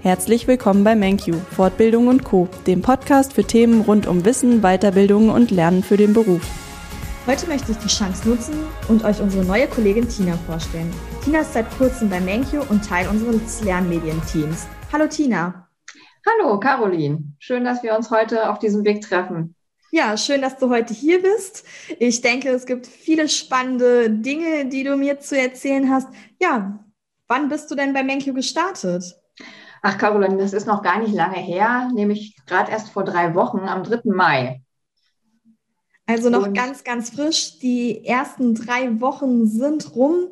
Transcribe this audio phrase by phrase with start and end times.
[0.00, 5.28] Herzlich willkommen bei MenQ, Fortbildung und Co., dem Podcast für Themen rund um Wissen, Weiterbildung
[5.28, 6.40] und Lernen für den Beruf.
[7.26, 8.54] Heute möchte ich die Chance nutzen
[8.86, 10.94] und euch unsere neue Kollegin Tina vorstellen.
[11.24, 14.68] Tina ist seit kurzem bei MenQ und Teil unseres Lernmedienteams.
[14.92, 15.68] Hallo Tina.
[16.24, 19.56] Hallo Caroline, schön, dass wir uns heute auf diesem Weg treffen.
[19.90, 21.64] Ja, schön, dass du heute hier bist.
[21.98, 26.06] Ich denke, es gibt viele spannende Dinge, die du mir zu erzählen hast.
[26.40, 26.84] Ja,
[27.26, 29.17] wann bist du denn bei MenQ gestartet?
[29.82, 33.60] Ach, Caroline, das ist noch gar nicht lange her, nämlich gerade erst vor drei Wochen,
[33.60, 34.00] am 3.
[34.04, 34.62] Mai.
[36.06, 37.58] Also noch Und ganz, ganz frisch.
[37.58, 40.28] Die ersten drei Wochen sind rum.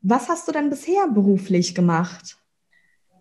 [0.00, 2.38] Was hast du denn bisher beruflich gemacht?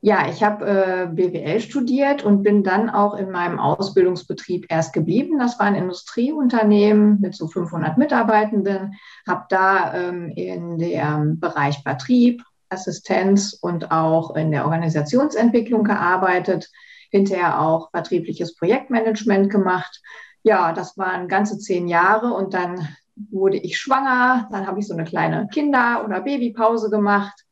[0.01, 5.39] Ja, ich habe äh, BWL studiert und bin dann auch in meinem Ausbildungsbetrieb erst geblieben.
[5.39, 8.93] Das war ein Industrieunternehmen mit so 500 Mitarbeitenden.
[9.27, 16.69] Habe da ähm, in dem Bereich Vertrieb, Assistenz und auch in der Organisationsentwicklung gearbeitet,
[17.09, 20.01] hinterher auch vertriebliches Projektmanagement gemacht.
[20.43, 22.87] Ja, das waren ganze zehn Jahre und dann
[23.31, 27.43] wurde ich schwanger, dann habe ich so eine kleine Kinder- oder Babypause gemacht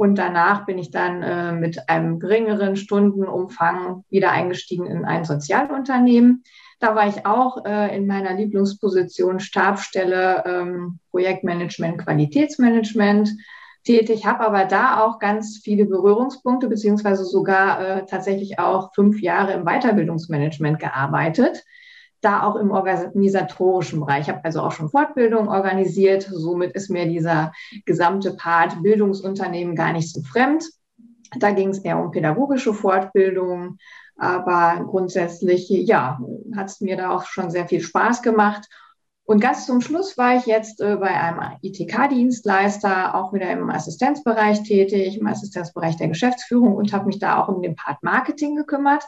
[0.00, 6.42] und danach bin ich dann äh, mit einem geringeren Stundenumfang wieder eingestiegen in ein Sozialunternehmen.
[6.78, 13.28] Da war ich auch äh, in meiner Lieblingsposition Stabstelle ähm, Projektmanagement, Qualitätsmanagement
[13.84, 19.52] tätig, habe aber da auch ganz viele Berührungspunkte, beziehungsweise sogar äh, tatsächlich auch fünf Jahre
[19.52, 21.64] im Weiterbildungsmanagement gearbeitet,
[22.20, 24.22] da auch im organisatorischen Bereich.
[24.22, 26.28] Ich habe also auch schon Fortbildung organisiert.
[26.30, 27.52] Somit ist mir dieser
[27.86, 30.64] gesamte Part Bildungsunternehmen gar nicht so fremd.
[31.38, 33.78] Da ging es eher um pädagogische Fortbildung,
[34.16, 36.20] aber grundsätzlich, ja,
[36.54, 38.68] hat es mir da auch schon sehr viel Spaß gemacht.
[39.30, 44.64] Und ganz zum Schluss war ich jetzt äh, bei einem ITK-Dienstleister, auch wieder im Assistenzbereich
[44.64, 49.04] tätig, im Assistenzbereich der Geschäftsführung und habe mich da auch um den Part Marketing gekümmert.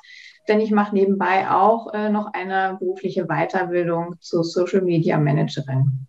[0.46, 6.06] Denn ich mache nebenbei auch äh, noch eine berufliche Weiterbildung zur Social Media Managerin.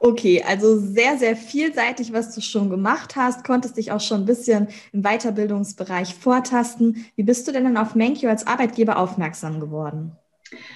[0.00, 4.26] Okay, also sehr, sehr vielseitig, was du schon gemacht hast, konntest dich auch schon ein
[4.26, 7.04] bisschen im Weiterbildungsbereich vortasten.
[7.16, 10.16] Wie bist du denn dann auf Menkyo als Arbeitgeber aufmerksam geworden?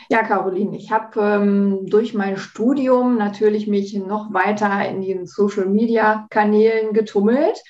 [0.08, 6.92] Ja, Caroline, ich habe ähm, durch mein Studium natürlich mich noch weiter in den Social-Media-Kanälen
[6.92, 7.60] getummelt.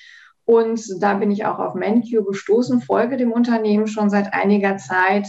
[0.45, 5.27] Und da bin ich auch auf MenQ gestoßen, folge dem Unternehmen schon seit einiger Zeit.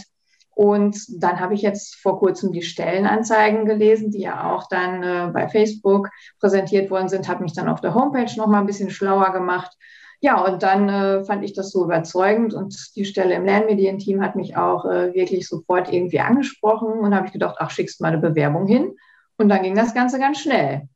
[0.55, 5.31] Und dann habe ich jetzt vor kurzem die Stellenanzeigen gelesen, die ja auch dann äh,
[5.33, 6.09] bei Facebook
[6.39, 9.75] präsentiert worden sind, habe mich dann auf der Homepage noch mal ein bisschen schlauer gemacht
[10.21, 14.35] ja, und dann äh, fand ich das so überzeugend und die Stelle im Lernmedienteam hat
[14.35, 18.17] mich auch äh, wirklich sofort irgendwie angesprochen und habe ich gedacht, ach, schickst mal eine
[18.17, 18.95] Bewerbung hin.
[19.37, 20.89] Und dann ging das Ganze ganz schnell.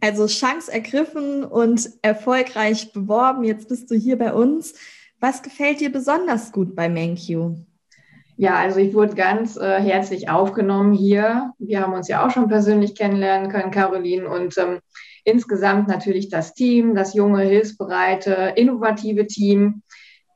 [0.00, 3.44] Also Chance ergriffen und erfolgreich beworben.
[3.44, 4.74] Jetzt bist du hier bei uns.
[5.20, 7.56] Was gefällt dir besonders gut bei MenQ?
[8.36, 11.52] Ja, also ich wurde ganz äh, herzlich aufgenommen hier.
[11.58, 14.28] Wir haben uns ja auch schon persönlich kennenlernen können, Caroline.
[14.28, 14.80] Und ähm,
[15.24, 19.82] Insgesamt natürlich das Team, das junge, hilfsbereite, innovative Team,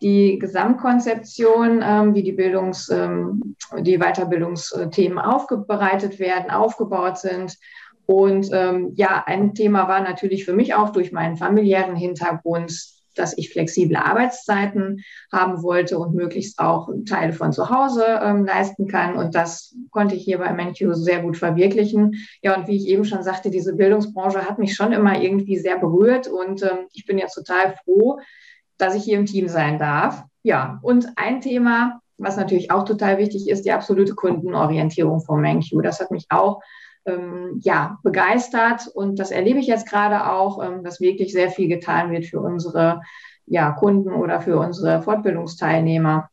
[0.00, 7.56] die Gesamtkonzeption, ähm, wie die Bildungs-, ähm, die Weiterbildungsthemen aufbereitet werden, aufgebaut sind.
[8.06, 12.72] Und ähm, ja, ein Thema war natürlich für mich auch durch meinen familiären Hintergrund
[13.18, 15.02] dass ich flexible Arbeitszeiten
[15.32, 19.16] haben wollte und möglichst auch Teile von zu Hause ähm, leisten kann.
[19.16, 22.14] Und das konnte ich hier bei MenQ sehr gut verwirklichen.
[22.42, 25.78] Ja, und wie ich eben schon sagte, diese Bildungsbranche hat mich schon immer irgendwie sehr
[25.78, 28.20] berührt und ähm, ich bin jetzt total froh,
[28.76, 30.24] dass ich hier im Team sein darf.
[30.42, 35.82] Ja, und ein Thema, was natürlich auch total wichtig ist, die absolute Kundenorientierung von MenQ.
[35.82, 36.62] Das hat mich auch
[37.08, 41.68] ähm, ja, begeistert und das erlebe ich jetzt gerade auch, ähm, dass wirklich sehr viel
[41.68, 43.00] getan wird für unsere
[43.46, 46.28] ja, Kunden oder für unsere Fortbildungsteilnehmer,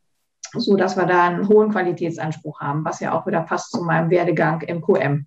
[0.54, 4.10] so dass wir da einen hohen Qualitätsanspruch haben, was ja auch wieder passt zu meinem
[4.10, 5.26] Werdegang im QM.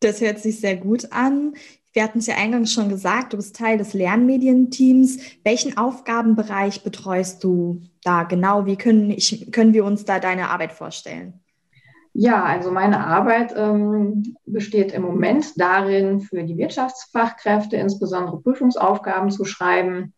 [0.00, 1.54] Das hört sich sehr gut an.
[1.92, 5.18] Wir hatten es ja eingangs schon gesagt, du bist Teil des Lernmedienteams.
[5.42, 8.66] Welchen Aufgabenbereich betreust du da genau?
[8.66, 11.40] Wie können, ich, können wir uns da deine Arbeit vorstellen?
[12.12, 19.44] Ja, also meine Arbeit ähm, besteht im Moment darin, für die Wirtschaftsfachkräfte insbesondere Prüfungsaufgaben zu
[19.44, 20.14] schreiben.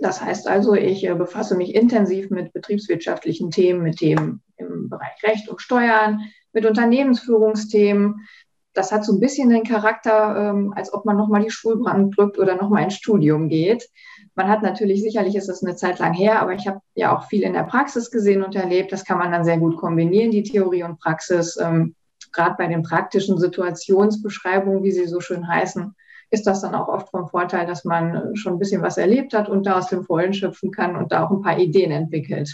[0.00, 5.22] Das heißt also, ich äh, befasse mich intensiv mit betriebswirtschaftlichen Themen, mit Themen im Bereich
[5.22, 6.22] Recht und Steuern,
[6.52, 8.26] mit Unternehmensführungsthemen.
[8.72, 12.38] Das hat so ein bisschen den Charakter, ähm, als ob man nochmal die Schulbrand drückt
[12.38, 13.88] oder nochmal ins Studium geht.
[14.36, 17.28] Man hat natürlich, sicherlich ist das eine Zeit lang her, aber ich habe ja auch
[17.28, 18.90] viel in der Praxis gesehen und erlebt.
[18.90, 21.56] Das kann man dann sehr gut kombinieren, die Theorie und Praxis.
[21.60, 21.94] Ähm,
[22.32, 25.94] Gerade bei den praktischen Situationsbeschreibungen, wie sie so schön heißen,
[26.30, 29.48] ist das dann auch oft vom Vorteil, dass man schon ein bisschen was erlebt hat
[29.48, 32.50] und da aus dem Vollen schöpfen kann und da auch ein paar Ideen entwickelt.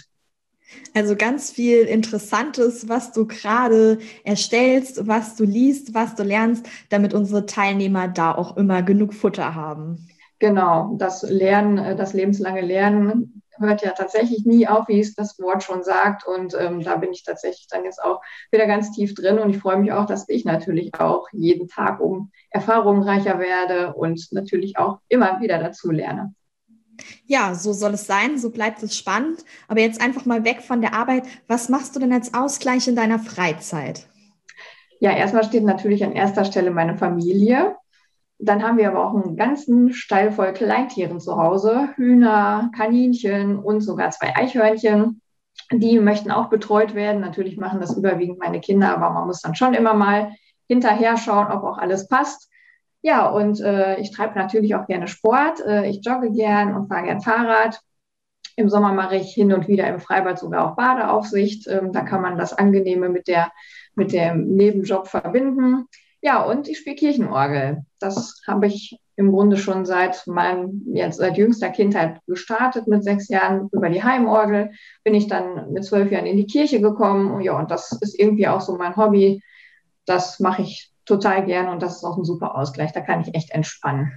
[0.94, 7.14] Also ganz viel Interessantes, was du gerade erstellst, was du liest, was du lernst, damit
[7.14, 10.08] unsere Teilnehmer da auch immer genug Futter haben.
[10.40, 15.38] Genau, das Lernen, äh, das lebenslange Lernen hört ja tatsächlich nie auf, wie es das
[15.38, 16.26] Wort schon sagt.
[16.26, 19.38] Und ähm, da bin ich tatsächlich dann jetzt auch wieder ganz tief drin.
[19.38, 23.92] Und ich freue mich auch, dass ich natürlich auch jeden Tag um Erfahrungen reicher werde
[23.92, 26.34] und natürlich auch immer wieder dazu lerne.
[27.26, 29.44] Ja, so soll es sein, so bleibt es spannend.
[29.68, 31.24] Aber jetzt einfach mal weg von der Arbeit.
[31.48, 34.06] Was machst du denn als Ausgleich in deiner Freizeit?
[35.00, 37.76] Ja, erstmal steht natürlich an erster Stelle meine Familie.
[38.42, 41.90] Dann haben wir aber auch einen ganzen Stall voll Kleintieren zu Hause.
[41.96, 45.20] Hühner, Kaninchen und sogar zwei Eichhörnchen.
[45.72, 47.20] Die möchten auch betreut werden.
[47.20, 50.32] Natürlich machen das überwiegend meine Kinder, aber man muss dann schon immer mal
[50.68, 52.50] hinterher schauen, ob auch alles passt.
[53.02, 55.60] Ja, und äh, ich treibe natürlich auch gerne Sport.
[55.60, 57.80] Äh, ich jogge gern und fahre gern Fahrrad.
[58.56, 61.66] Im Sommer mache ich hin und wieder im Freibad sogar auch Badeaufsicht.
[61.66, 63.50] Ähm, da kann man das Angenehme mit, der,
[63.94, 65.86] mit dem Nebenjob verbinden.
[66.22, 67.84] Ja, und ich spiele Kirchenorgel.
[67.98, 72.86] Das habe ich im Grunde schon seit meinem, jetzt seit jüngster Kindheit gestartet.
[72.86, 74.72] Mit sechs Jahren über die Heimorgel
[75.04, 77.40] bin ich dann mit zwölf Jahren in die Kirche gekommen.
[77.40, 79.42] Ja, und das ist irgendwie auch so mein Hobby.
[80.06, 82.92] Das mache ich total gerne und das ist auch ein super Ausgleich.
[82.92, 84.12] Da kann ich echt entspannen.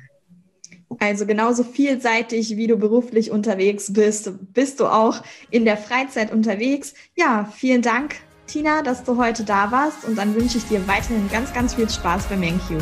[0.99, 6.93] Also genauso vielseitig, wie du beruflich unterwegs bist, bist du auch in der Freizeit unterwegs.
[7.15, 8.17] Ja, vielen Dank,
[8.47, 11.89] Tina, dass du heute da warst und dann wünsche ich dir weiterhin ganz, ganz viel
[11.89, 12.81] Spaß bei MenQ.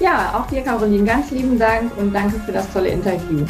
[0.00, 3.46] Ja, auch dir, Caroline, ganz lieben Dank und danke für das tolle Interview.